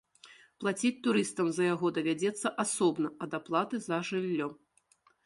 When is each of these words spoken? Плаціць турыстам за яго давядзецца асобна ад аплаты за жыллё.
Плаціць 0.61 0.97
турыстам 1.07 1.51
за 1.57 1.63
яго 1.73 1.91
давядзецца 1.97 2.53
асобна 2.63 3.13
ад 3.27 3.31
аплаты 3.39 3.75
за 3.85 4.01
жыллё. 4.09 4.49